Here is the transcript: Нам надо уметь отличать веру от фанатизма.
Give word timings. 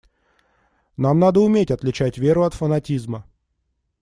Нам 0.97 1.19
надо 1.19 1.41
уметь 1.41 1.69
отличать 1.69 2.17
веру 2.17 2.43
от 2.45 2.55
фанатизма. 2.55 3.23